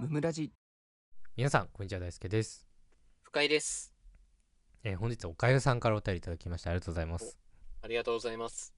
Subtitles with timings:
[0.00, 0.50] ムムラジ
[1.36, 2.66] 皆さんこんにちは大輔です、
[3.22, 3.92] 深井です。
[4.82, 7.38] えー本日おかゆさんからお便りいただきましてありがとうございます
[7.82, 8.72] ありがとうございます。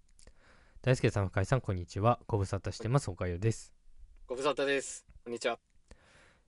[0.83, 3.73] 大輔さん深井さんこんにちはご無沙汰してますおかゆです、
[4.27, 5.07] ご無沙汰です。
[5.25, 5.59] こんにちは。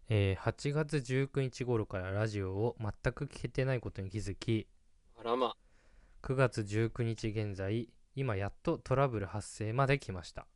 [0.08, 4.66] えー8月19日頃からラジオを全く聞けてないことに気づき
[5.16, 5.54] あらま。
[6.22, 10.46] 9月19日現在今やっとトラブル発生まで来ました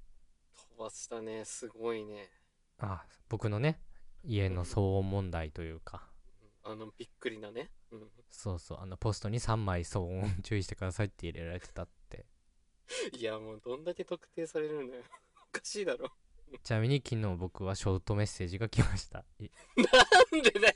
[0.77, 1.45] 飛ばしたね。
[1.45, 2.29] すごいね。
[2.81, 3.81] あ僕のね
[4.25, 6.09] 家の騒音問題というか
[6.65, 7.71] あの、びっくりなね。
[7.91, 8.01] うん。
[8.31, 12.27] そうそうあのポストに3枚騒音注意してくださいって入れられてたって
[13.19, 15.03] いや、もうどんだけ特定されるのよ。
[15.49, 16.11] おかしいだろ。
[16.63, 20.75] ちなみに昨日僕はショートメッセージが来ましたいなんでだよ。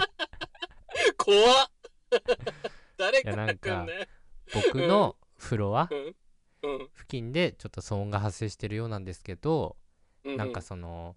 [1.18, 1.70] 怖っ。
[2.96, 4.62] 誰いやからなんか来ん。
[4.72, 6.16] 僕のフロアうん。
[6.62, 9.76] うん付近でちょっと騒音が発生してるようなんですけど、
[10.24, 10.36] うん。
[10.36, 11.16] なんかその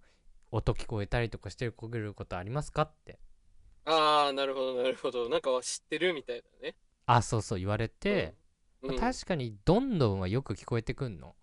[0.55, 1.89] 音聞こえたりとかしてるこ
[2.25, 3.19] とありますかって
[3.83, 5.29] ああ、なるほど、なるほど。
[5.29, 6.75] なんか知ってるみたいだね。
[7.05, 8.35] あそうそう言われて、
[8.81, 11.35] うん、うんまあ確かにどんどんはよく聞こえてくんの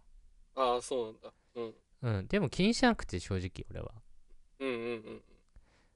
[0.57, 1.33] ああ、そうなんだ。
[2.03, 2.19] うん。
[2.19, 3.93] うんでも気にしなくて正直俺は
[4.59, 5.23] うんうんうん。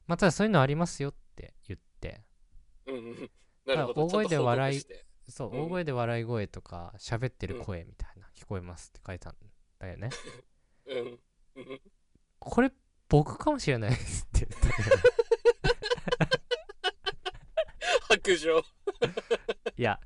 [0.07, 2.23] まあただそういうのありますよって言って
[2.87, 3.31] うんうん。
[3.67, 4.05] なるほど。
[4.05, 4.81] 大声で笑い
[5.29, 9.35] そう、うん大声で笑い声とか喋ってる声みたいな、聞こえますって書いたん
[9.81, 10.11] だよね
[10.87, 11.19] うん。
[11.57, 11.81] うん。
[12.39, 12.71] これ
[13.09, 14.69] 僕かもしれないですって言った
[18.09, 18.63] 白状。
[19.77, 20.01] いや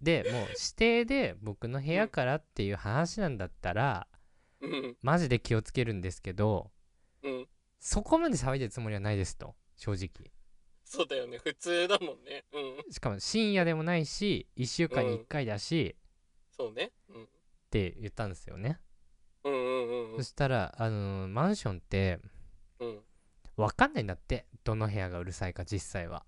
[0.00, 4.06] でもう指定で僕の部屋からっていう話なんだったら、
[4.60, 4.96] うん。
[5.02, 6.70] マジで気をつけるんですけど
[7.22, 7.48] うん。
[7.78, 10.30] そこまで騒いでるつもりはないですと正直
[10.84, 11.38] そうだよね。
[11.38, 12.44] 普通だもんね。
[12.52, 12.92] うん。
[12.92, 15.96] しかも深夜でもないし1週間に1回だし、
[16.56, 16.92] そうね。
[17.08, 17.24] うん。
[17.24, 17.26] っ
[17.70, 18.80] て言ったんですよね、
[19.44, 20.22] うんうんうんうんそ。
[20.22, 22.18] したらあのーマンションって
[22.78, 23.00] うん。
[23.56, 26.24] 分かんないんだってどの部屋がうるさいか実際は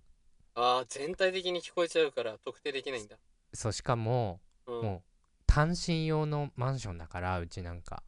[0.55, 3.17] ああ、全体的に聞こえちゃうから特定できないんだ。
[3.55, 4.83] そうしかも、うん。
[4.83, 5.03] もう
[5.47, 8.03] 単身用のマンションだからうちなんか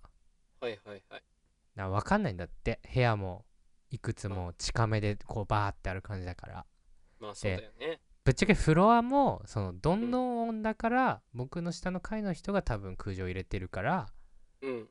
[0.60, 1.22] はいはいはい。
[1.74, 3.44] な分かんないんだって部屋も
[3.90, 6.66] いくつも近めでこうバーってある感じだから
[7.20, 8.00] まあそうだよね。
[8.24, 14.06] ぶっちゃけフロアもそのどんどん音だから僕の下の階の人が多分空調入れてるから
[14.62, 14.88] うん。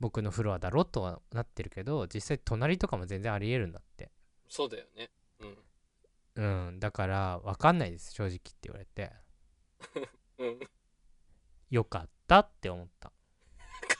[0.00, 4.10] 僕のフロアだろとはなってるけど実際隣とかも全然ありえるんだって
[4.48, 5.10] そうだよね。
[5.40, 5.46] う
[6.42, 6.68] ん。
[6.68, 9.12] うんだから分かんないです正直って言われて
[10.38, 10.60] うん。
[11.70, 13.12] よかったって思った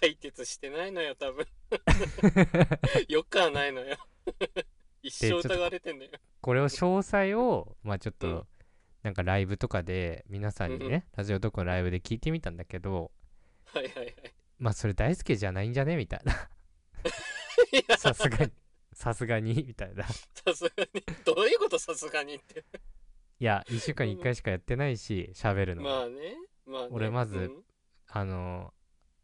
[0.01, 1.47] 解決してないのよ、多分。
[3.09, 3.97] よくはないのよ。
[5.03, 6.13] 一生疑われてんだよ。
[6.41, 8.49] これを詳細をまあちょっと、うん
[9.03, 13.13] なんかライブとかで皆さんにね、うんうんラジオとかのライブで聞いてみたんだけど
[13.67, 14.15] はいはいはい。
[14.59, 15.97] まあそれ大輔じゃないんじゃね？
[15.97, 16.33] みたいな
[17.73, 18.53] いや、さすがに
[18.93, 19.55] さすがに？
[19.67, 21.03] みたいないさすがに。
[21.25, 22.65] どういうことさすがにって。
[23.39, 26.37] や1週間に1回しかやってないし喋るの、まあね。
[26.67, 26.89] まあね。
[26.91, 27.63] 俺まずうん
[28.09, 28.73] あの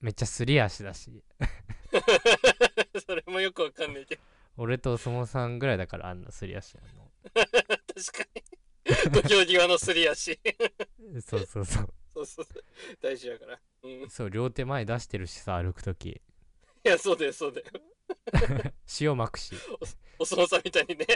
[0.00, 1.24] めっちゃすり足だし
[3.06, 4.22] それもよくわかんないけど。
[4.56, 8.42] 俺とお相撲さんぐらいだからあんなすり足な確かに。
[9.10, 10.38] 土俵際のすり足。
[11.00, 12.64] のそうそうそうそうそうそう。
[13.00, 13.58] 大事だから。
[13.84, 13.90] うん。
[14.04, 16.20] いそう両手前出してるしさ歩く時
[16.84, 17.66] や、そうだよ、そうだよ。
[19.00, 19.54] 塩まくし
[20.18, 21.06] お相撲さんみたいにね。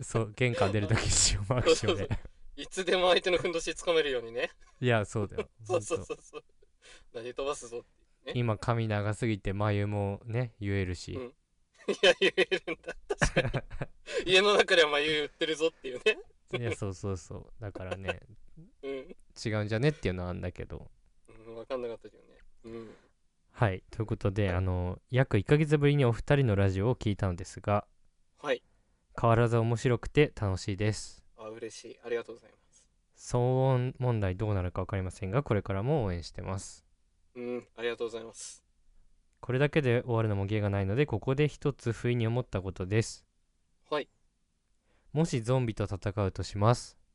[0.00, 1.00] そう玄関出る時
[1.32, 2.20] 塩まくしそうそう俺
[2.56, 4.50] いつでも相手のふんどしつかめるようにね。
[4.80, 6.44] いやそうだよ そうそうそうそう。
[7.12, 7.84] 投げ飛ばすぞ。
[8.34, 11.34] 今髪長すぎて眉もね言えるし、うん
[11.88, 12.96] いや、言えるんだ。
[13.16, 13.60] 確か
[14.24, 14.26] に。
[14.32, 16.18] 家の中では眉言ってるぞっていうね。
[16.58, 18.20] いやそうそうそうだからね
[18.82, 19.16] うん。
[19.44, 20.90] 違うんじゃねっていうのはあるんだけど
[21.56, 22.38] うん、わかんなかったけどね。
[22.64, 22.90] うん。
[23.52, 27.86] はいということであの約1ヶ月ぶりにお二人のラジオを聞いたのですが
[28.42, 28.62] はい。
[29.18, 31.98] 変わらず面白くて楽しいですあ、嬉しい。
[32.04, 32.86] ありがとうございます。
[33.16, 33.38] 騒
[33.68, 36.84] 音問題どうなるか分かりませんがこれからも応援してます
[37.34, 38.62] うん、ありがとうございます。
[39.40, 43.24] これだけで終わるのも芸がないのでここで一つ不意に思ったことです
[43.90, 44.08] はい。
[45.12, 47.05] もしゾンビと戦うとしますはい。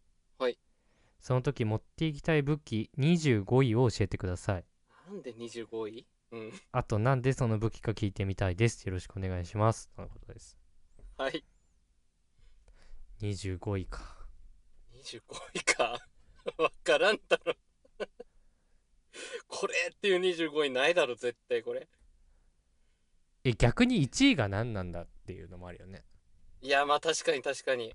[1.21, 4.65] その時持っていきたい武器25位を教えてください
[5.09, 6.05] なんで25位？
[6.31, 6.51] うん。
[6.71, 10.57] あとなんでその武器か聞いてみたいですよろしくお願いしますとのことです
[11.17, 11.43] はい。
[13.21, 14.21] 25位か
[15.01, 15.21] 25
[15.53, 15.99] 位か。
[16.57, 17.53] わからんだろ。
[19.47, 21.87] これっていう25位ないだろ、絶対これ。
[23.43, 26.03] え逆に1位が何なんだっていうのもあるよね
[26.61, 27.93] いや、まあ確かに確かに。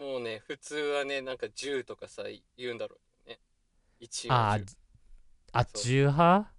[0.00, 2.22] もうね、普通はね、なんか10とかさ、
[2.56, 3.38] 言うんだろうね。
[4.00, 4.76] 1位あはー10。
[5.52, 6.52] あそう重派？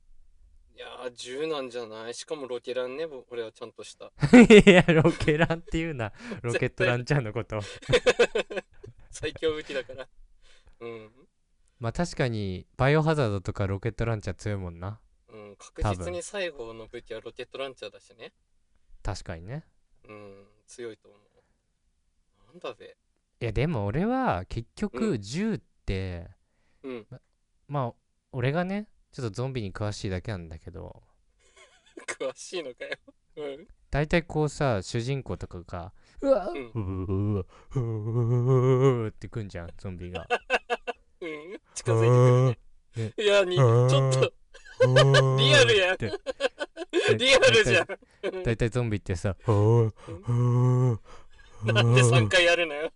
[0.76, 2.14] いやー、10なんじゃない？
[2.14, 4.12] しかもロケランね、ぼ俺はちゃんとした。
[4.38, 7.60] いやロケランっていうな ロケットランチャーのこと
[9.10, 10.08] 最強武器だから。
[10.82, 11.12] うん。
[11.80, 18.34] まあ確かにバイオハザードとかロケットランチャー強いもんなうん、確実に最後の武器はロケットランチャーだしね。
[19.02, 19.66] 確かにね
[20.08, 21.22] うん、強いと思う。
[22.48, 22.96] なんだべ。
[23.42, 26.30] いやでも俺は結う局銃って、
[26.84, 27.08] うん、
[27.68, 27.94] まあ
[28.32, 31.02] 俺がねちょっとゾンビに詳しいだけなんだけど
[32.08, 32.92] 詳しいのかよ。
[33.38, 33.68] うん。
[33.90, 35.92] 大体こうさ主人公とかが
[36.22, 37.44] うわうわうわ
[37.80, 40.28] うわってくんじゃんゾンビが
[41.20, 42.60] うん、近づいてくるね。
[43.18, 44.34] いや、に、ちょっと、
[45.38, 45.94] リアルやん。
[45.94, 46.12] って
[47.18, 47.88] リアルじゃん。
[48.44, 49.94] 大体ゾンビってさなん
[51.94, 52.92] で3回やるのよ。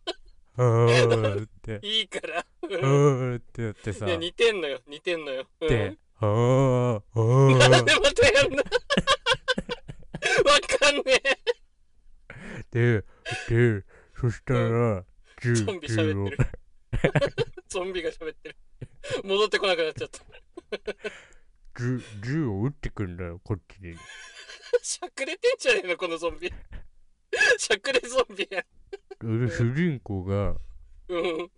[0.56, 2.46] って いいから。
[2.64, 5.48] ううんーってやってさいや、似てんのよ、似てんのよ。
[5.62, 8.58] うんであーあなんでーまたやんの？
[8.64, 8.64] わ
[10.80, 11.22] かんね
[12.72, 13.04] で
[13.50, 13.84] で
[14.20, 15.06] そしたら
[15.42, 16.50] 銃ゾンビ喋ってる
[17.04, 17.10] え。
[17.68, 18.56] ゾンビが喋ってる。
[19.24, 20.22] 戻ってこなくなっちゃった。
[21.78, 23.96] 銃銃を撃ってくんだよこっちに
[24.82, 26.52] しゃくれてんじゃねえの、このゾンビ。
[27.58, 28.66] しゃくれゾンビや。
[29.26, 30.56] で主人公が
[31.08, 31.50] うん。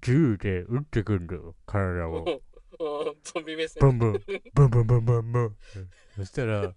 [0.00, 3.88] 銃で撃ってくんだよ体をうんゾンビ目線バ。
[3.88, 4.12] ンバン
[4.54, 5.56] バンバンバンバンバン
[6.16, 6.72] そしたら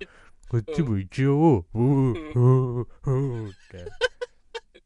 [0.49, 3.85] こっちも一応うーうーうーって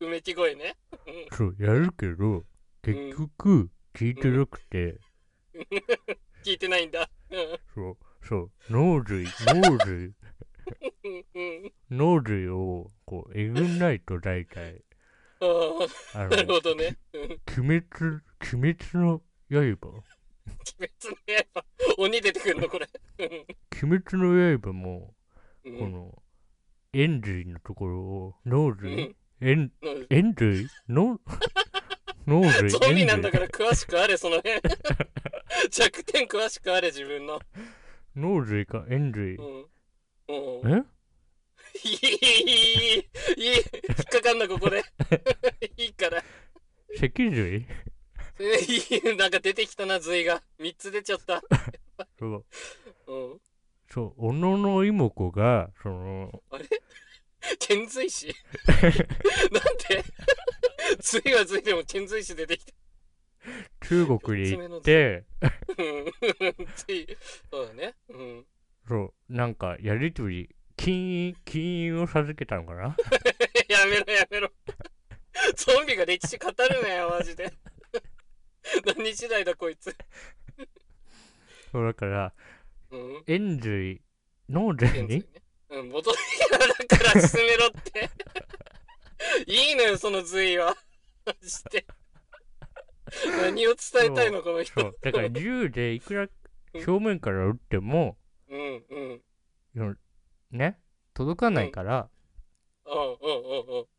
[0.05, 0.75] うめき声ね。
[1.07, 2.43] うんそうやるけど
[2.81, 4.99] 結局聞いてなくて
[6.43, 7.09] 聞いてないんだ。
[7.31, 10.13] うんそうそう脳髄脳髄。
[11.91, 14.81] 脳髄をこうえぐんないと大体
[15.41, 16.97] あああ、なるのほどね。
[17.13, 17.21] うん
[17.67, 18.21] 鬼滅
[18.53, 19.57] 鬼滅の刃？
[19.57, 21.15] 鬼滅の
[21.53, 21.65] 刃。
[21.97, 22.87] 鬼出てくるの、これ。
[23.83, 25.13] 鬼滅の刃も
[25.63, 26.23] うんこの
[26.93, 31.19] 円髄のところを脳う髄ん円うん円髄の
[32.25, 34.61] 脳髄ゾンビなんだ円から詳しくあれ、その辺。
[35.69, 37.39] 弱点詳しくあれ、自分の。
[38.15, 39.65] 髄脳髄か円髄うん。
[40.27, 40.77] うん。
[40.79, 40.83] え
[41.83, 43.63] いい、いい、いい、引っ
[44.25, 44.83] かかんな、ここで。
[45.77, 46.23] いいから。
[46.99, 47.67] 脊髄
[49.17, 50.41] なんか出てきたな、髄が。
[50.59, 51.43] 3つ出ちゃった。
[52.17, 52.45] そう
[53.07, 53.41] うん。
[53.87, 56.65] そう小野の妹子がそのあれ？
[57.59, 58.33] 遣髄師
[58.67, 58.81] なん
[59.87, 60.03] で？
[60.99, 62.73] 髄は髄でも遣髄師出てきた。
[63.87, 65.23] 中国に行って
[67.51, 67.93] そうだね。
[68.09, 68.45] うん。
[68.87, 72.95] そうなんかやりとり金印金印を授けたのかな？
[73.67, 74.51] やめろやめろ。
[75.55, 77.51] ゾンビが歴史語るなよ、マジで。
[78.85, 79.95] 何時代だ、こいつ。
[81.71, 82.33] そうだから
[82.91, 83.23] うん。
[83.27, 84.01] 円髄
[84.49, 85.25] 脳髄に。
[85.69, 86.17] うん、戻り
[86.49, 88.09] だから進めろって。
[89.51, 90.75] いいのよ、その髄は。
[91.25, 91.85] マジで。
[93.41, 94.95] 何を伝えたいの、この人。
[95.01, 96.27] だから銃でいくら
[96.73, 98.17] 表面から撃っても
[98.49, 98.83] うん
[99.75, 99.99] うん。
[100.55, 100.79] ね
[101.13, 102.09] 届かないから。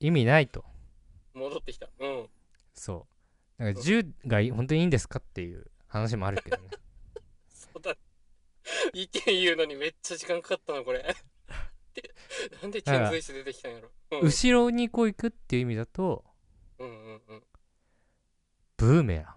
[0.00, 0.64] 意味ないと
[1.34, 1.88] 戻ってきた。
[1.98, 2.28] うん。
[2.74, 3.06] そ
[3.58, 6.68] うだから銃がい本当にいいんですかっていう話もあるけどね
[7.48, 7.96] そうだ。
[8.92, 11.02] 意見言うのにめっちゃ時間かかったな、これ。
[11.94, 12.10] で
[12.62, 13.90] なんで遣髄師出てきたんやろ。
[14.12, 16.24] うん、後ろにこう行くっていう意味だと
[16.78, 17.42] うんうんうん。
[18.76, 19.36] ブーメラン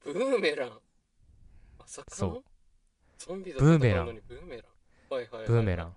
[0.00, 0.80] ブーメラン。
[1.78, 2.16] まさかの？
[2.16, 2.44] そう
[3.18, 4.75] ゾンビだブーメランのにブーメラン。
[5.08, 5.88] ブーメラン。
[5.88, 5.94] ブ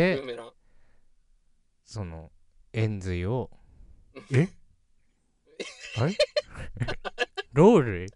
[0.00, 0.52] でーメラン。
[1.84, 2.30] その
[2.72, 3.50] 円髄を
[4.32, 4.48] え？
[5.96, 6.16] あ れ
[7.52, 8.06] ロール？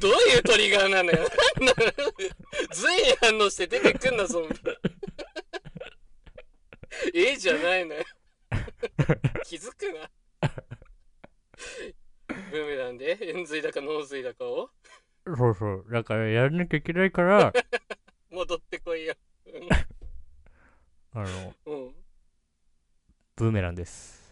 [0.00, 1.18] どういうトリガーなのよ。
[1.58, 1.92] なんなの
[2.72, 4.54] 随に反応して出てくんな、ゾンビ。
[7.14, 8.04] ええじゃないのよ。
[9.44, 10.10] 気づくな。
[12.50, 13.18] ブーメランで？
[13.20, 14.70] 円髄だか脳髄だかを？
[15.24, 17.52] そうそうだからやらなきゃいけないから
[18.28, 19.14] 戻ってこいよ。
[21.14, 21.86] あのうん。
[21.86, 21.94] うん
[23.34, 24.22] ブーメランです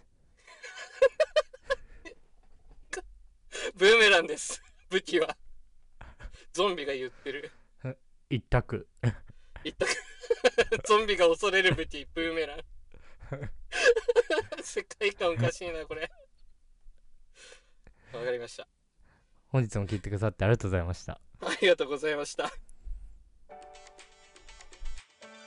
[3.75, 4.63] ブーメランです。
[4.91, 5.37] 武器は。
[6.53, 7.51] ゾンビが言ってる。
[8.29, 8.87] 一択
[9.65, 9.93] 言ったか
[10.87, 12.61] ゾンビが恐れる武器、ブーメラン。
[14.63, 16.11] 世界観おかしいな、これ。
[18.13, 18.69] わかりました。
[19.49, 22.53] 本日も聞いてくださってありがとうございましたありがとうございました。